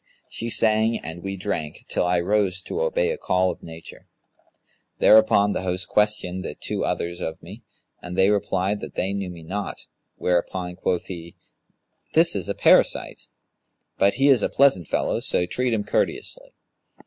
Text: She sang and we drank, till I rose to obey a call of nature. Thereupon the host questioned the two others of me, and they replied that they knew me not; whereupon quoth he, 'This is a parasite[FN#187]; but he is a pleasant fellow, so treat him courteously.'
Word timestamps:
She 0.29 0.49
sang 0.49 0.97
and 0.97 1.21
we 1.21 1.37
drank, 1.37 1.85
till 1.87 2.07
I 2.07 2.19
rose 2.19 2.63
to 2.63 2.81
obey 2.81 3.11
a 3.11 3.19
call 3.19 3.51
of 3.51 3.61
nature. 3.61 4.07
Thereupon 4.97 5.51
the 5.51 5.61
host 5.61 5.89
questioned 5.89 6.43
the 6.43 6.55
two 6.55 6.83
others 6.83 7.21
of 7.21 7.39
me, 7.43 7.61
and 8.01 8.17
they 8.17 8.31
replied 8.31 8.79
that 8.79 8.95
they 8.95 9.13
knew 9.13 9.29
me 9.29 9.43
not; 9.43 9.77
whereupon 10.15 10.75
quoth 10.75 11.05
he, 11.05 11.35
'This 12.13 12.35
is 12.35 12.49
a 12.49 12.55
parasite[FN#187]; 12.55 13.29
but 13.99 14.15
he 14.15 14.27
is 14.29 14.41
a 14.41 14.49
pleasant 14.49 14.87
fellow, 14.87 15.19
so 15.19 15.45
treat 15.45 15.71
him 15.71 15.83
courteously.' 15.83 16.55